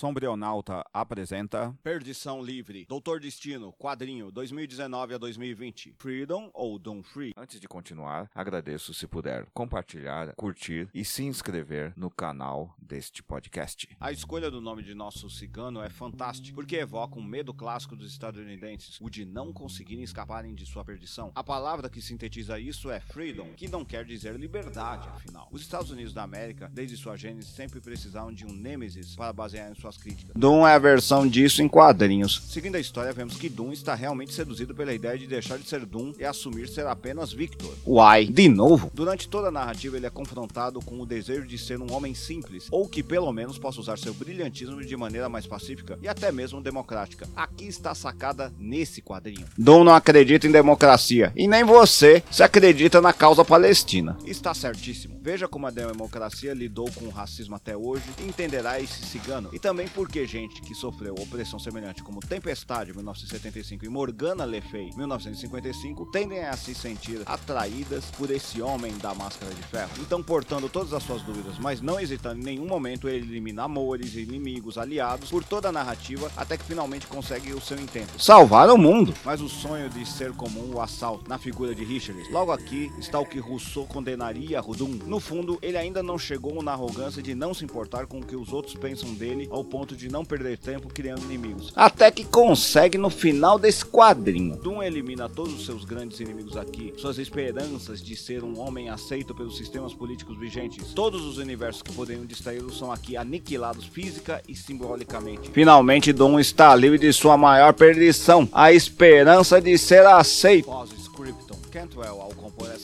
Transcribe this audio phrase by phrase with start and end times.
[0.00, 5.96] Sombrionauta apresenta Perdição Livre, Doutor Destino, quadrinho 2019 a 2020.
[5.98, 7.34] Freedom ou Doom Free?
[7.36, 13.94] Antes de continuar, agradeço se puder compartilhar, curtir e se inscrever no canal deste podcast.
[14.00, 18.10] A escolha do nome de nosso cigano é fantástica, porque evoca um medo clássico dos
[18.10, 21.30] estadunidenses, o de não conseguirem escaparem de sua perdição.
[21.34, 25.46] A palavra que sintetiza isso é freedom, que não quer dizer liberdade, afinal.
[25.52, 29.70] Os Estados Unidos da América, desde sua gênese, sempre precisaram de um nêmesis para basear
[29.70, 30.32] em suas críticas.
[30.34, 32.42] Doom é a versão disso em quadrinhos.
[32.48, 35.84] Seguindo a história, vemos que Doom está realmente seduzido pela ideia de deixar de ser
[35.84, 37.74] Doom e assumir ser apenas Victor.
[37.86, 38.90] Uai, de novo?
[38.94, 42.68] Durante toda a narrativa, ele é confrontado com o desejo de ser um homem simples,
[42.70, 46.60] ou que pelo menos possa usar seu brilhantismo de maneira mais pacífica e até mesmo
[46.60, 47.28] democrática.
[47.34, 49.46] Aqui está a sacada nesse quadrinho.
[49.58, 54.16] Doom não acredita em democracia, e nem você se acredita na causa palestina.
[54.24, 55.18] Está certíssimo.
[55.22, 59.50] Veja como a democracia lidou com o racismo até hoje entenderá esse cigano.
[59.52, 64.90] E também porque gente que sofreu opressão semelhante como Tempestade 1975 e Morgana Le Fay
[64.96, 69.90] 1955 tendem a se sentir atraídas por esse homem da máscara de ferro.
[70.00, 74.14] Então, portando todas as suas dúvidas, mas não hesitando em nenhum momento, ele elimina amores,
[74.14, 78.78] inimigos, aliados por toda a narrativa até que finalmente consegue o seu intento: salvar o
[78.78, 79.14] mundo.
[79.24, 82.30] Mas o sonho de ser comum o assalto na figura de Richards.
[82.30, 84.98] Logo aqui está o que Rousseau condenaria a Rudum.
[85.06, 88.36] No fundo, ele ainda não chegou na arrogância de não se importar com o que
[88.36, 91.70] os outros pensam dele ao ponto de não perder tempo criando inimigos.
[91.76, 94.56] Até que consegue no final desse quadrinho.
[94.56, 99.34] Doom elimina todos os seus grandes inimigos aqui, suas esperanças de ser um homem aceito
[99.34, 100.94] pelos sistemas políticos vigentes.
[100.94, 105.50] Todos os universos que poderiam distraí-lo são aqui aniquilados física e simbolicamente.
[105.50, 110.66] Finalmente, Doom está livre de sua maior perdição, a esperança de ser aceito.
[110.66, 111.60] Pós-scriptum.
[111.70, 112.30] Cantwell, ao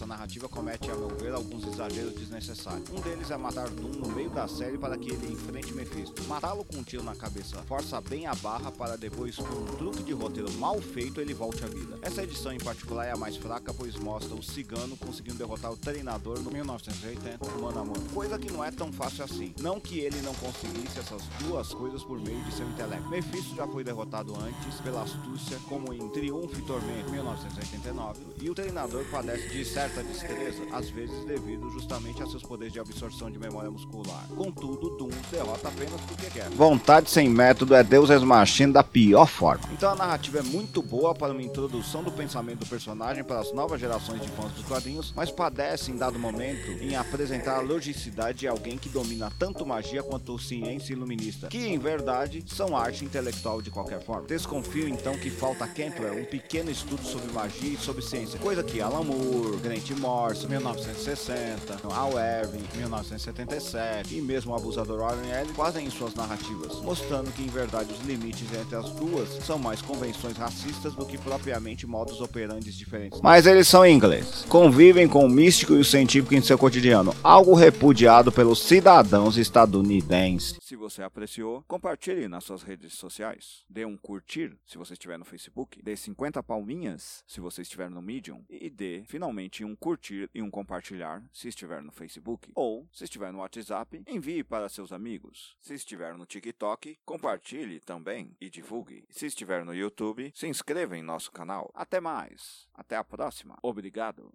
[0.07, 2.89] essa narrativa, comete, a meu ver, alguns exageros desnecessários.
[2.91, 6.23] Um deles é matar Doom no meio da série para que ele enfrente Mephisto.
[6.25, 10.03] Matá-lo com um tiro na cabeça força bem a barra para depois, com um truque
[10.05, 11.99] de roteiro mal feito, ele volte à vida.
[12.03, 15.77] Essa edição em particular é a mais fraca, pois mostra o cigano conseguindo derrotar o
[15.77, 18.09] treinador no 1980, mano a mano.
[18.15, 19.53] Coisa que não é tão fácil assim.
[19.61, 23.09] Não que ele não conseguisse essas duas coisas por meio de seu intelecto.
[23.09, 28.55] Mephisto já foi derrotado antes pela astúcia, como em Triunfo e Tormento 1989, e o
[28.55, 29.65] treinador padece de
[29.97, 34.27] certa destreza, às vezes devido justamente a seus poderes de absorção de memória muscular.
[34.37, 36.49] Contudo, Doom derrota apenas porque quer.
[36.51, 39.65] Vontade sem método é Deus ex machina da pior forma.
[39.73, 43.53] Então a narrativa é muito boa para uma introdução do pensamento do personagem para as
[43.55, 48.41] novas gerações de fãs dos quadrinhos, mas padece em dado momento em apresentar a logicidade
[48.41, 53.63] de alguém que domina tanto magia quanto ciência iluminista, que em verdade são arte intelectual
[53.63, 54.27] de qualquer forma.
[54.27, 55.69] Desconfio então que falta a
[56.13, 61.81] um pequeno estudo sobre magia e sobre ciência, coisa que Alan Moore, Grant Morrison, 1960,
[61.95, 67.43] Al Irving, 1977 e mesmo o abusador Warren Ellis fazem em suas narrativas, mostrando que
[67.43, 72.21] em verdade os limites entre as duas são mais convenções racistas do que propriamente modos
[72.21, 73.21] operantes diferentes.
[73.21, 77.55] Mas eles são ingleses, convivem com o místico e o científico em seu cotidiano, algo
[77.55, 80.59] repudiado pelos cidadãos estadunidenses.
[80.61, 83.65] Se você apreciou, compartilhe nas suas redes sociais.
[83.71, 85.81] Dê um curtir se você estiver no Facebook.
[85.81, 88.43] Dê 50 palminhas se você estiver no Medium.
[88.51, 92.51] E dê finalmente um curtir e um compartilhar se estiver no Facebook.
[92.55, 95.57] Ou, se estiver no WhatsApp, envie para seus amigos.
[95.61, 99.05] Se estiver no TikTok, compartilhe também e divulgue.
[99.11, 101.71] Se estiver no YouTube, se inscreva em nosso canal.
[101.75, 102.67] Até mais.
[102.75, 103.59] Até a próxima.
[103.63, 104.33] Obrigado.